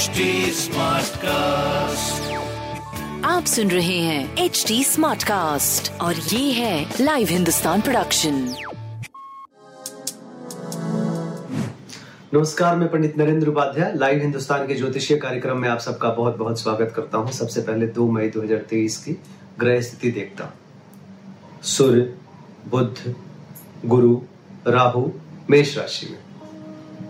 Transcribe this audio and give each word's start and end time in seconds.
HD 0.00 0.26
Smartcast. 0.56 2.28
आप 3.24 3.44
सुन 3.44 3.70
रहे 3.70 3.98
हैं 3.98 4.36
एच 4.44 4.64
डी 4.68 4.82
स्मार्ट 4.84 5.22
कास्ट 5.22 5.90
और 6.00 6.14
ये 6.14 6.52
है 6.52 6.94
लाइव 7.00 7.28
हिंदुस्तान 7.28 7.80
प्रोडक्शन 7.80 8.34
नमस्कार 12.34 12.76
मैं 12.76 12.88
पंडित 12.90 13.18
नरेंद्र 13.18 13.48
उपाध्याय 13.48 13.92
लाइव 13.96 14.20
हिंदुस्तान 14.22 14.66
के 14.66 14.74
ज्योतिषीय 14.74 15.18
कार्यक्रम 15.18 15.58
में 15.58 15.68
आप 15.68 15.78
सबका 15.78 16.08
बहुत 16.08 16.36
बहुत 16.36 16.60
स्वागत 16.60 16.92
करता 16.96 17.18
हूँ। 17.18 17.32
सबसे 17.32 17.60
पहले 17.60 17.88
2 17.98 18.10
मई 18.10 18.30
2023 18.36 18.96
की 18.96 19.16
ग्रह 19.58 19.80
स्थिति 19.80 20.10
देखता 20.10 20.44
हूँ। 20.44 21.60
सूर्य 21.62 22.14
बुद्ध 22.68 23.14
गुरु 23.86 24.20
राहु 24.66 25.10
मेष 25.50 25.76
राशि 25.78 26.06
में 26.06 26.18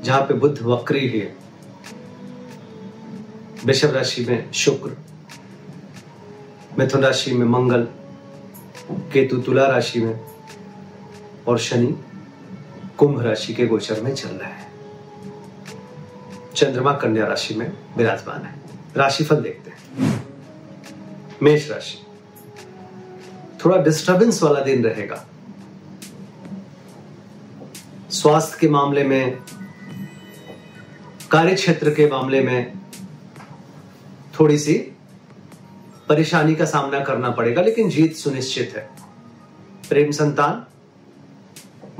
जहाँ 0.02 0.22
पे 0.22 0.34
बुद्ध 0.34 0.59
वक्री 0.62 1.09
है। 1.09 1.50
वृषभ 3.64 3.91
राशि 3.91 4.25
में 4.25 4.53
शुक्र, 4.53 4.96
मिथुन 6.79 7.03
राशि 7.03 7.32
में 7.32 7.46
मंगल, 7.46 7.89
केतु 9.13 9.41
तुला 9.41 9.67
राशि 9.67 10.01
में 10.01 10.21
और 11.49 11.59
शनि 11.59 12.04
कुंभ 12.99 13.23
राशि 13.23 13.54
के 13.54 13.67
गोचर 13.67 14.01
में 14.01 14.15
चल 14.15 14.29
रहा 14.29 14.51
है। 14.51 14.68
चंद्रमा 16.57 16.93
कन्या 16.93 17.27
राशि 17.27 17.54
में 17.54 17.73
विराजमान 17.96 18.43
है। 18.43 18.54
राशिफल 18.96 19.37
देखते 19.37 19.71
हैं। 19.71 20.25
मेष 21.43 21.71
राशि, 21.71 21.99
थोड़ा 23.65 23.77
डिस्टरबेंस 23.77 24.43
वाला 24.43 24.61
दिन 24.61 24.85
रहेगा। 24.85 25.25
स्वास्थ्य 28.11 28.57
के 28.61 28.68
मामले 28.68 29.04
में 29.04 29.39
कार्य 31.31 31.54
क्षेत्र 31.54 31.90
के 31.90 32.06
मामले 32.11 32.41
में 32.41 32.80
थोड़ी 34.41 34.59
सी 34.59 34.75
परेशानी 36.09 36.55
का 36.55 36.65
सामना 36.65 37.01
करना 37.01 37.31
पड़ेगा, 37.31 37.63
लेकिन 37.63 37.91
जीत 37.91 38.17
सुनिश्चित 38.17 38.73
है। 38.77 38.91
प्रेम 39.89 40.11
संतान, 40.11 40.67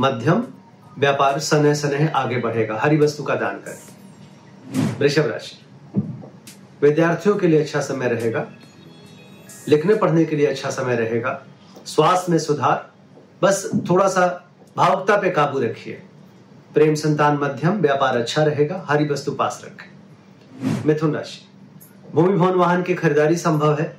मध्यम, 0.01 0.45
व्यापार 0.99 1.39
सनह 1.39 1.75
सनह 1.75 2.13
आगे 2.13 2.39
बढ़ेगा। 2.39 2.79
हरी 2.79 2.99
वस्तु 2.99 3.23
का 3.23 3.35
दान 3.35 3.57
करें। 3.57 3.79
वृषभ 4.99 5.27
राशि। 5.27 5.59
विद्यार्थियों 6.83 7.37
के 7.37 7.49
लिए 7.49 7.61
अच्छा 7.61 7.81
समय 7.81 8.09
रहेगा। 8.09 8.47
लिखने, 9.69 9.95
पढ़ने 9.95 10.25
के 10.25 10.37
लिए 10.37 10.47
अच्छा 10.47 10.71
समय 10.71 10.97
रहेगा। 10.97 11.45
स्वास्थ्य 11.87 12.33
में 12.33 12.39
सुधार। 12.39 12.91
बस 13.43 13.71
थोड़ा 13.91 14.09
सा 14.09 14.51
भावुकता 14.77 15.17
पे 15.17 15.31
काबू 15.31 15.59
रखिए। 15.59 16.03
प्रेम 16.75 16.95
संतान 16.95 17.37
मध्यम, 17.37 17.81
व्यापार 17.81 18.17
अच्छा 18.17 18.45
रहेगा। 18.45 18.87
हरी 18.89 19.09
वस्तु 19.09 19.33
पास 19.33 19.63
रखें। 19.65 19.91
मिथुन 20.87 21.15
राशि। 21.15 21.50
भूमि 22.15 22.39
भवन 22.39 22.55
वाहन 22.55 22.83
की 22.83 22.95
खरीदारी 22.95 23.37
संभव 23.37 23.81
है। 23.81 23.97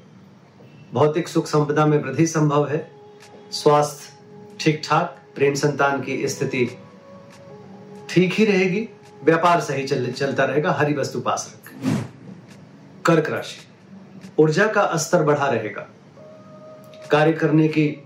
भौतिक 0.93 1.27
सुख 1.27 1.47
संपदा 1.47 1.85
में 1.85 2.03
वृद्धि 2.03 2.27
संभव 2.27 2.69
है। 2.69 2.91
स्वास्थ्य 3.51 4.13
ठीक 4.59 4.81
ठाक 4.85 5.17
प्रेम 5.35 5.53
संतान 5.53 6.01
की 6.01 6.27
स्थिति 6.27 6.77
ठीक 8.09 8.33
ही 8.33 8.45
रहेगी। 8.45 8.89
व्यापार 9.23 9.61
सही 9.61 9.87
चल, 9.87 10.11
चलता 10.11 10.43
रहेगा। 10.43 10.71
हरी 10.71 10.93
वस्तु 10.93 11.21
पास 11.21 11.55
रखें। 11.55 12.05
कर्क 13.05 13.29
राशि। 13.29 13.57
ऊर्जा 14.39 14.67
का 14.67 14.97
स्तर 14.97 15.23
बढ़ा 15.23 15.49
रहेगा। 15.49 15.87
कार्य 17.11 17.33
करने 17.33 17.67
की 17.67 18.03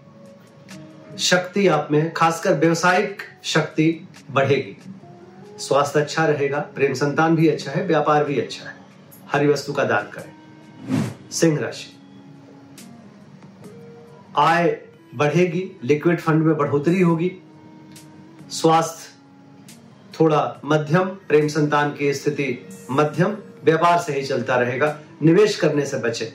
शक्ति 1.19 1.67
आप 1.67 1.87
में 1.91 2.13
खासकर 2.13 2.53
व्यवसायिक 2.53 3.21
शक्ति 3.43 4.07
बढ़ेगी। 4.31 4.77
स्वास्थ्य 5.59 6.01
अच्छा 6.01 6.25
रहेगा। 6.25 6.59
प्रेम 6.59 6.93
संतान 6.93 7.35
भी 7.35 7.47
अच्छा 7.47 7.71
है। 7.71 7.87
व्यापार 7.87 8.23
भी 8.23 8.39
अच्छा 8.39 8.69
है। 8.69 8.74
हरी 9.35 9.47
वस्तु 9.47 9.73
का 9.73 9.83
दान 9.83 10.03
करें। 10.03 10.33
सिंह 11.31 11.59
राशि। 11.59 11.97
आय 14.37 14.81
बढ़ेगी 15.15 15.71
लिक्विड 15.83 16.19
फंड 16.19 16.43
में 16.43 16.57
बढ़ोतरी 16.57 17.01
होगी। 17.01 17.31
स्वास्थ्य 18.49 19.13
थोड़ा 20.19 20.61
मध्यम, 20.65 21.03
प्रेम 21.03 21.47
संतान 21.47 21.93
की 21.93 22.13
स्थिति 22.13 22.69
मध्यम, 22.91 23.37
व्यापार 23.63 23.99
से 23.99 24.13
ही 24.13 24.25
चलता 24.25 24.55
रहेगा, 24.55 24.99
निवेश 25.23 25.55
करने 25.55 25.85
से 25.85 25.97
बचे। 25.97 26.33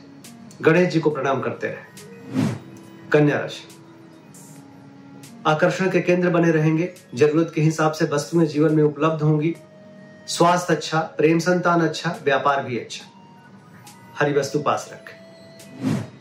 गणेश 0.62 0.92
जी 0.92 1.00
को 1.00 1.10
प्रणाम 1.10 1.40
करते 1.40 1.66
रहे। 1.66 2.06
कन्या 3.12 3.38
राशि। 3.38 3.68
आकर्षण 5.46 5.90
के 5.90 6.00
केंद्र 6.00 6.30
बने 6.30 6.50
रहेंगे, 6.50 6.94
ज़रूरत 7.14 7.52
के 7.54 7.60
हिसाब 7.60 7.92
से 7.92 8.04
वस्तुएँ 8.04 8.46
जीवन 8.46 8.74
में 8.74 8.82
उपलब्ध 8.82 9.22
होंगी। 9.22 9.56
स्वास्थ्य 10.30 10.74
अच्छा 10.74 11.00
प्रेम 11.00 11.38
संतान 11.38 11.80
अच्छा 11.80 12.16
व्यापार 12.24 12.62
भी 12.62 12.78
अच्छा। 12.78 13.04
हरी 14.18 14.32
वस्तु 14.32 14.58
पास 14.58 14.90
रख। 14.92 15.10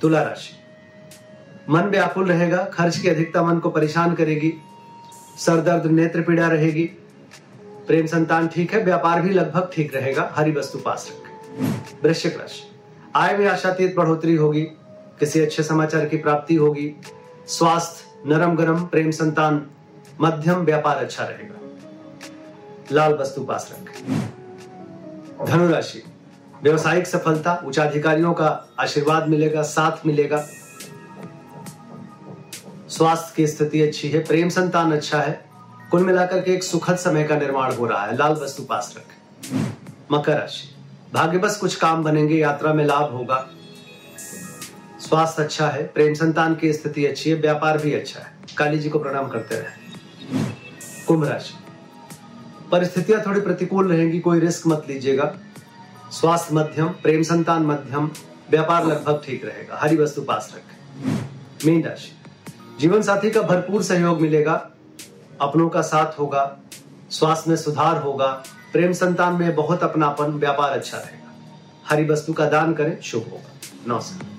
तुला 0.01 0.21
राशि। 0.21 0.53
मन 1.69 1.81
व्याकुल 1.81 2.27
रहेगा, 2.27 2.63
खर्च 2.63 2.97
की 2.97 3.09
अधिकता 3.09 3.43
मन 3.43 3.59
को 3.59 3.69
परेशान 3.69 4.15
करेगी, 4.15 4.53
सर 5.39 5.61
दर्द, 5.61 5.85
नेत्र 5.85 6.21
पीड़ा 6.21 6.47
रहेगी। 6.47 6.83
प्रेम 7.87 8.05
संतान 8.05 8.47
ठीक 8.47 8.73
है, 8.73 8.83
व्यापार 8.83 9.21
भी 9.21 9.29
लगभग 9.29 9.71
ठीक 9.73 9.95
रहेगा, 9.95 10.33
हरी 10.35 10.51
वस्तु 10.51 10.79
पास 10.79 11.11
रख। 11.11 12.03
वृश्चिक 12.03 12.39
राशि। 12.39 12.75
आय 13.15 13.37
में 13.37 13.47
आशातीत 13.47 13.95
बढ़ोतरी 13.95 14.35
होगी, 14.35 14.61
किसी 15.19 15.39
अच्छे 15.39 15.63
समाचार 15.63 16.05
की 16.05 16.17
प्राप्ति 16.17 16.55
होगी। 16.55 16.95
स्वास्थ्य, 17.47 18.29
नरम 18.29 18.55
गरम, 18.55 18.83
प्रेम 18.83 19.11
संतान, 19.11 19.65
मध्यम, 20.21 20.55
व्यापार 20.55 20.97
अच्छा 20.97 21.23
रहेगा। 21.23 21.58
लाल 22.91 23.13
वस्तु 23.13 23.43
पास 23.43 23.73
रखें। 23.73 24.29
धनुराशि। 25.45 26.03
व्यवसायिक 26.63 27.07
सफलता, 27.07 27.63
उच्चाधिकारियों 27.65 28.33
का 28.33 28.73
आशीर्वाद 28.79 29.27
मिलेगा, 29.27 29.61
साथ 29.61 30.05
मिलेगा। 30.05 30.47
स्वास्थ्य 32.89 33.33
की 33.35 33.47
स्थिति 33.47 33.81
अच्छी 33.81 34.09
है, 34.09 34.19
प्रेम 34.19 34.49
संतान 34.49 34.91
अच्छा 34.91 35.21
है। 35.21 35.45
कुल 35.91 36.03
मिलाकर 36.03 36.41
के 36.41 36.53
एक 36.53 36.63
सुखद 36.63 36.95
समय 36.95 37.23
का 37.23 37.35
निर्माण 37.35 37.75
हो 37.75 37.85
रहा 37.85 38.05
है। 38.05 38.17
लाल 38.17 38.31
वस्तु 38.31 38.63
पास 38.63 38.95
रखें। 38.97 39.73
मकर 40.11 40.39
राशि। 40.39 40.75
भाग्य 41.13 41.37
बस 41.37 41.57
कुछ 41.57 41.75
काम 41.75 42.03
बनेंगे, 42.03 42.35
यात्रा 42.35 42.73
में 42.73 42.85
लाभ 42.85 43.11
होगा। 43.11 43.49
स्वास्थ्य 44.99 45.43
अच्छा 45.43 45.69
है, 45.69 45.87
प्रेम 45.87 46.13
संतान 46.13 46.55
की 46.55 46.73
स्थिति 46.73 47.05
अच्छी 47.05 47.29
है, 47.29 47.35
व्यापार 47.35 47.77
भी 47.77 47.93
अच्छा 47.93 48.19
है। 48.19 48.31
काली 48.57 48.79
जी 48.79 48.89
को 48.89 48.99
प्रणाम 48.99 49.27
करते 49.27 49.55
रहे। 49.55 49.89
कुंभ 51.07 51.25
राशि। 51.25 51.68
परिस्थितियाँ 52.71 53.21
थोड़ी 53.21 53.41
प्रतिकूल 53.41 53.87
रहेंगी, 53.87 54.19
कोई 54.19 54.39
रिस्क 54.39 54.67
मत 54.67 54.85
लीजिएगा। 54.89 55.35
स्वास्थ्य 56.11 56.55
मध्यम, 56.55 56.87
प्रेम 56.87 57.21
संतान 57.23 57.63
मध्यम, 57.63 58.11
व्यापार 58.49 58.85
लगभग 58.85 59.21
ठीक 59.25 59.45
रहेगा। 59.45 59.77
हरी 59.77 59.97
वस्तु 59.97 60.21
पास 60.21 60.53
रखें। 60.55 60.79
मीन 61.65 61.83
राशि। 61.83 62.11
जीवन 62.79 63.01
साथी 63.01 63.31
का 63.31 63.41
भरपूर 63.41 63.83
सहयोग 63.83 64.21
मिलेगा। 64.21 64.71
अपनों 65.41 65.69
का 65.69 65.81
साथ 65.81 66.19
होगा। 66.19 66.57
स्वास्थ्य 67.09 67.49
में 67.49 67.57
सुधार 67.57 67.97
होगा। 67.97 68.43
प्रेम 68.73 68.93
संतान 68.93 69.33
में 69.33 69.55
बहुत 69.55 69.83
अपनापन, 69.83 70.25
व्यापार 70.25 70.71
अच्छा 70.71 70.97
रहेगा। 70.97 71.35
हरी 71.89 72.05
वस्तु 72.05 72.33
का 72.33 72.49
दान 72.49 72.73
करें। 72.73 73.01
शुभ 73.01 73.23
होगा। 73.31 73.51
नमस्कार। 73.87 74.38